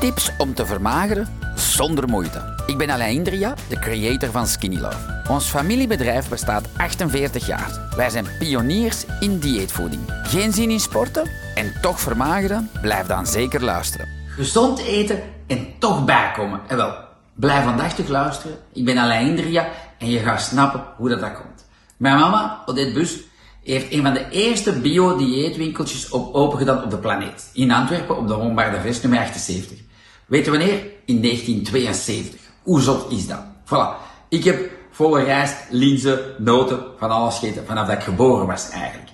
[0.00, 2.62] Tips om te vermageren zonder moeite.
[2.66, 5.22] Ik ben Alain Indria, de creator van Skinny Love.
[5.28, 7.92] Ons familiebedrijf bestaat 48 jaar.
[7.96, 10.02] Wij zijn pioniers in dieetvoeding.
[10.22, 12.70] Geen zin in sporten en toch vermageren?
[12.80, 14.08] Blijf dan zeker luisteren.
[14.26, 16.60] Gezond eten en toch bijkomen.
[16.66, 16.94] En wel,
[17.34, 18.56] blijf aandachtig luisteren.
[18.72, 19.68] Ik ben Alain Indria
[19.98, 21.64] en je gaat snappen hoe dat, dat komt.
[21.96, 23.18] Mijn mama, Odette Bus,
[23.62, 27.50] heeft een van de eerste bio-dieetwinkeltjes op open gedaan op de planeet.
[27.52, 29.78] In Antwerpen op de Hombarde Vest nummer 78.
[30.26, 30.82] Weet je wanneer?
[31.04, 32.40] In 1972.
[32.62, 33.42] Hoe zot is dat?
[33.64, 34.08] Voilà.
[34.28, 39.08] Ik heb volle rijst, linzen, noten, van alles gegeten vanaf dat ik geboren was eigenlijk.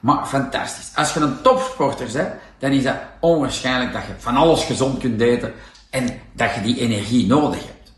[0.00, 0.90] Maar fantastisch.
[0.94, 2.28] Als je een topsporter bent,
[2.58, 5.52] dan is dat onwaarschijnlijk dat je van alles gezond kunt eten
[5.90, 7.92] en dat je die energie nodig hebt.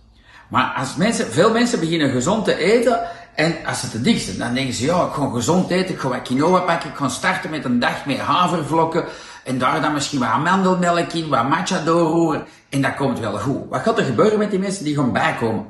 [0.49, 3.01] Maar als mensen, veel mensen beginnen gezond te eten
[3.35, 6.01] en als ze te dik zijn, dan denken ze, ja, ik ga gezond eten, ik
[6.01, 9.05] ga wat quinoa pakken, ik ga starten met een dag met havervlokken
[9.45, 13.69] en daar dan misschien wat amandelmelk in, wat matcha doorroeren en dat komt wel goed.
[13.69, 15.67] Wat gaat er gebeuren met die mensen die gaan bijkomen?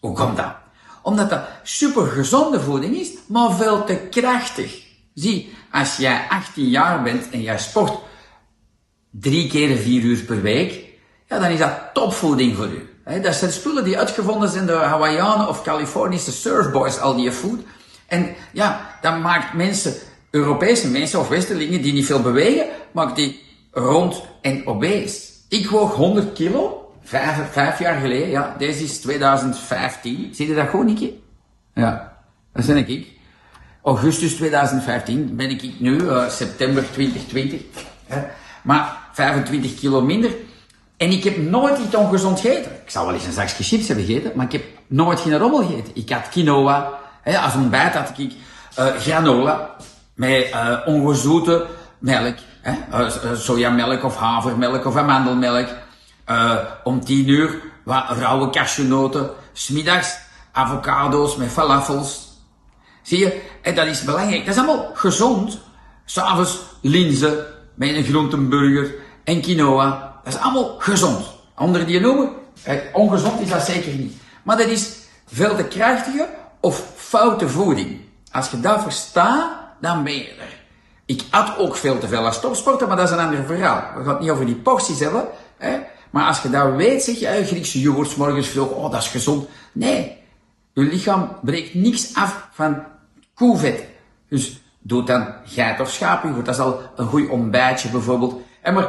[0.00, 0.54] Hoe komt dat?
[1.02, 4.82] Omdat dat super gezonde voeding is, maar veel te krachtig.
[5.14, 7.98] Zie, als jij 18 jaar bent en jij sport
[9.10, 10.84] drie keer vier uur per week,
[11.28, 12.93] ja, dan is dat topvoeding voor u.
[13.04, 17.60] dat zijn spullen die uitgevonden zijn door Hawaiianen of Californische surfboys, al die food.
[18.06, 19.94] En ja, dat maakt mensen,
[20.30, 25.32] Europese mensen of Westerlingen die niet veel bewegen, maakt die rond en obese.
[25.48, 30.34] Ik woog 100 kilo, vijf, vijf jaar geleden, ja, deze is 2015.
[30.34, 31.12] Zie je dat goed, Nicky?
[31.74, 32.16] Ja,
[32.52, 33.06] dat ben ik.
[33.82, 37.60] Augustus 2015 ben ik nu, uh, september 2020.
[38.06, 38.22] Hè.
[38.62, 40.30] Maar 25 kilo minder.
[41.04, 42.72] En ik heb nooit iets ongezond gegeten.
[42.72, 45.62] Ik zou wel eens een zakje chips hebben gegeten, maar ik heb nooit geen rommel
[45.62, 45.92] gegeten.
[45.94, 46.98] Ik had quinoa.
[47.22, 48.32] Hè, als ontbijt had ik
[48.78, 49.76] uh, granola
[50.14, 51.66] met uh, ongezoete
[51.98, 52.36] melk.
[52.60, 55.68] Hè, uh, sojamelk of havermelk of amandelmelk.
[56.84, 59.30] om 10 uur wat rauwe cashewnoten.
[59.52, 60.18] Smiddags
[60.52, 62.28] avocado's met falafels.
[63.02, 63.42] Zie je?
[63.62, 64.46] En dat is belangrijk.
[64.46, 65.58] Dat is allemaal gezond.
[66.04, 70.13] S'avonds linzen met een groentenburger en quinoa.
[70.24, 71.26] Dat is allemaal gezond.
[71.54, 72.30] Anderen die noemen,
[72.62, 74.16] eh, ongezond is dat zeker niet.
[74.42, 74.92] Maar dat is
[75.26, 76.28] veel te krachtige
[76.60, 78.00] of foute voeding.
[78.32, 80.62] Als je dat verstaat, dan ben je er.
[81.04, 83.82] Ik at ook veel te veel als topsporter, maar dat is een ander verhaal.
[83.96, 85.24] We gaan het niet over die porties hebben.
[86.10, 89.08] Maar als je dat weet, zeg je, eh, Griekse yoghurt morgens veel, oh dat is
[89.08, 89.48] gezond.
[89.72, 90.16] Nee,
[90.72, 92.82] je lichaam breekt niks af van
[93.34, 93.84] koevet.
[94.28, 96.44] Dus doe dan geit of schaap.
[96.44, 98.40] Dat is al een goed ontbijtje bijvoorbeeld.
[98.62, 98.88] En maar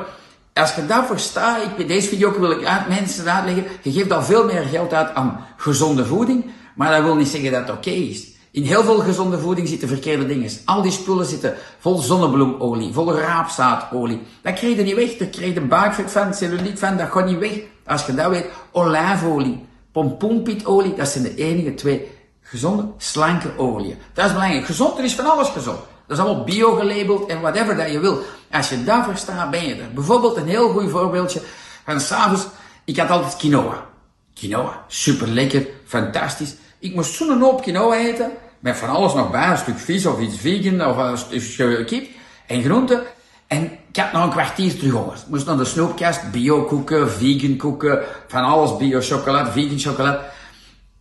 [0.62, 4.24] als je dat verstaat, ik, deze video wil ik uit, mensen uitleggen, je geeft al
[4.24, 6.46] veel meer geld uit aan gezonde voeding,
[6.76, 8.34] maar dat wil niet zeggen dat het oké is.
[8.52, 10.52] In heel veel gezonde voeding zitten verkeerde dingen.
[10.66, 14.22] Al die spullen zitten vol zonnebloemolie, vol raapzaadolie.
[14.42, 15.18] Dat krijg je niet weg.
[15.18, 17.60] Daar krijg je buikvet van, cellulite van, dat gaat niet weg.
[17.86, 22.12] Als je dat weet, olijfolie, pompoenpietolie, dat zijn de enige twee
[22.42, 23.98] gezonde, slanke oliën.
[24.14, 24.66] Dat is belangrijk.
[24.66, 25.80] Gezond, er is van alles gezond.
[26.08, 28.20] Dat is allemaal bio-gelabeld en whatever dat je wil.
[28.56, 29.94] Als je dat verstaat, ben je er.
[29.94, 31.42] Bijvoorbeeld een heel goed voorbeeldje
[31.86, 32.48] van s'avonds.
[32.84, 33.86] Ik had altijd quinoa.
[34.34, 36.56] Quinoa, super lekker, fantastisch.
[36.80, 40.20] Ik moest zo'n hoop quinoa eten, met van alles nog bij, een stuk vis of
[40.20, 42.08] iets vegan of een stuk kip
[42.48, 43.04] en groenten.
[43.48, 45.16] En ik had nog een kwartier terug honger.
[45.16, 50.20] Ik moest naar de snoepkast, bio koeken, vegan koeken, van alles bio chocolade, vegan chocolade.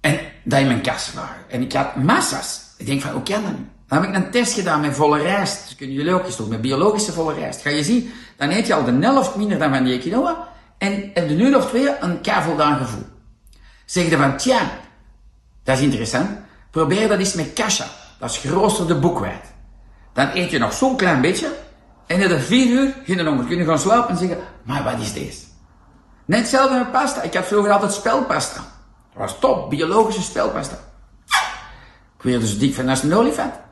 [0.01, 1.45] En dat in mijn kast waren.
[1.49, 2.61] En ik had massa's.
[2.77, 3.53] Ik denk van, hoe kan dat?
[3.95, 5.69] Dan heb ik een test gedaan met volle rijst.
[5.69, 7.61] Dat kunnen jullie ook eens doen, met biologische volle rijst.
[7.61, 10.49] Ga je zien, dan eet je al de helft minder dan van die quinoa.
[10.79, 13.07] En heb je of twee een kavoldaan gevoel.
[13.85, 14.71] Zeg je van, tja,
[15.63, 16.31] dat is interessant.
[16.71, 17.87] Probeer dat eens met kasha.
[18.19, 19.45] Dat is geroosterde boekwijd.
[20.13, 21.53] Dan eet je nog zo'n klein beetje.
[22.07, 25.01] En in de vier uur kun je nog kunnen gaan slapen en zeggen, maar wat
[25.01, 25.41] is deze?
[26.25, 27.23] Net hetzelfde met pasta.
[27.23, 28.61] Ik had vroeger altijd spelpasta.
[29.13, 30.79] Dat was top, biologische spelpasta.
[32.19, 33.63] Ik werd dus dik van als een olifant.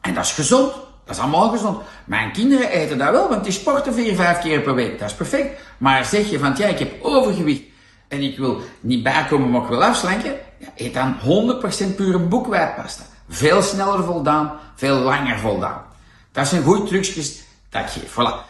[0.00, 0.72] En dat is gezond.
[1.04, 1.82] Dat is allemaal gezond.
[2.04, 4.98] Mijn kinderen eten dat wel, want die sporten vier, vijf keer per week.
[4.98, 5.60] Dat is perfect.
[5.78, 7.62] Maar zeg je van, ja, ik heb overgewicht
[8.08, 10.34] en ik wil niet bijkomen, maar ik wil afslanken.
[10.58, 11.16] Ja, eet dan
[11.92, 13.02] 100% pure boekwijdpasta.
[13.28, 15.82] Veel sneller voldaan, veel langer voldaan.
[16.32, 18.12] Dat zijn goede trucjes dat geef.
[18.12, 18.48] Voilà.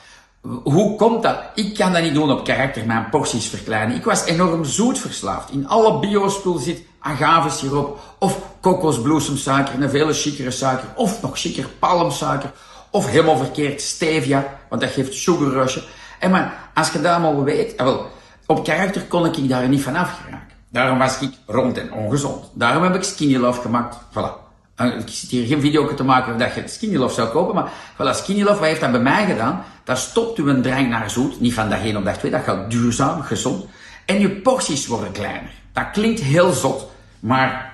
[0.63, 1.43] Hoe komt dat?
[1.55, 3.97] Ik kan dat niet doen op karakter, mijn porties verkleinen.
[3.97, 5.51] Ik was enorm zoet verslaafd.
[5.51, 12.53] In alle biospul zit agavesiroop of kokosbloesemsuiker, een vele chicere suiker, of nog chiquer palmsuiker,
[12.91, 15.79] of helemaal verkeerd stevia, want dat geeft sugar rush.
[16.19, 18.07] En maar, als je dat allemaal weet, eh, wel,
[18.47, 20.57] op karakter kon ik daar niet van afgeraken.
[20.69, 22.51] Daarom was ik rond en ongezond.
[22.55, 23.97] Daarom heb ik Skinny Love gemaakt.
[24.11, 24.49] Voilà.
[24.77, 28.17] Ik zit hier geen video te maken dat je Skinny Love zou kopen, maar voilà,
[28.17, 29.65] Skinny Love, wat heeft dat bij mij gedaan?
[29.85, 32.71] Dat stopt uw drang naar zoet, niet van dag 1 op dag 2, dat gaat
[32.71, 33.65] duurzaam, gezond.
[34.07, 35.60] En je porties worden kleiner.
[35.85, 36.91] Klinkt heel zot,
[37.21, 37.73] maar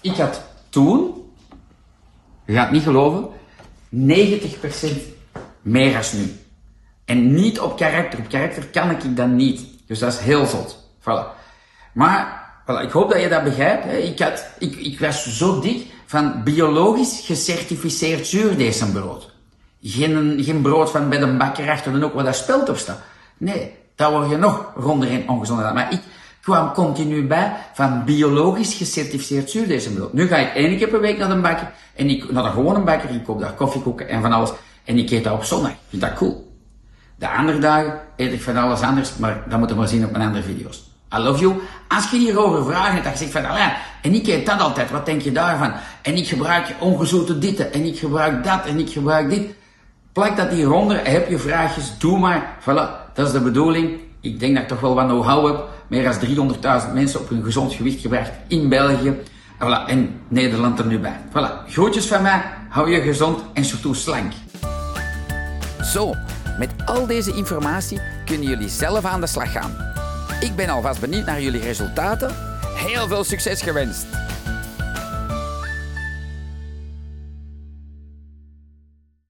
[0.00, 1.14] ik had toen,
[2.44, 3.28] je gaat niet geloven,
[3.90, 3.96] 90%
[5.62, 6.36] meer als nu.
[7.04, 8.18] En niet op karakter.
[8.18, 9.66] Op karakter kan ik dat niet.
[9.86, 10.88] Dus dat is heel zot.
[11.00, 11.36] Voilà.
[11.92, 13.84] Maar voilà, ik hoop dat je dat begrijpt.
[13.84, 13.96] Hè.
[13.96, 19.30] Ik, had, ik, ik was zo dik van biologisch gecertificeerd zuurdesembrood.
[19.82, 23.00] Geen, geen brood van bij de bakker achter en ook waar dat speld op staat.
[23.36, 25.74] Nee, daar word je nog ronder en ongezond.
[25.74, 26.00] Maar ik
[26.42, 30.12] kwam continu bij van biologisch gecertificeerd zuurdesembrood.
[30.12, 32.80] Nu ga ik één keer per week naar de bakker en ik, naar de gewone
[32.80, 34.50] bakker, ik koop daar koffiekoeken en van alles.
[34.84, 35.70] En ik eet dat op zondag.
[35.70, 36.56] Ik vind dat cool.
[37.16, 40.10] De andere dagen eet ik van alles anders, maar dat moeten we maar zien op
[40.10, 40.90] mijn andere video's.
[41.14, 41.54] I love you.
[41.88, 44.90] Als je hierover vragen hebt, dat je zegt van, Alain, en ik eet dat altijd,
[44.90, 45.72] wat denk je daarvan?
[46.02, 49.46] En ik gebruik ongezoete dit, en ik gebruik dat, en ik gebruik dit.
[50.12, 52.56] Plak dat hieronder, heb je vraagjes, doe maar.
[52.60, 54.00] Voilà, dat is de bedoeling.
[54.28, 55.64] Ik denk dat ik toch wel wat know-how heb.
[55.86, 56.52] Meer dan
[56.86, 59.14] 300.000 mensen op hun gezond gewicht gebracht in België.
[59.58, 61.20] Voilà, en Nederland er nu bij.
[61.30, 64.32] Voilà, groetjes van mij, hou je gezond en surtout slank.
[65.82, 66.14] Zo,
[66.58, 69.76] met al deze informatie kunnen jullie zelf aan de slag gaan.
[70.40, 72.34] Ik ben alvast benieuwd naar jullie resultaten.
[72.74, 74.27] Heel veel succes gewenst!